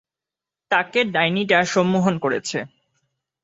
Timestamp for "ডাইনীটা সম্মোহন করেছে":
1.13-2.57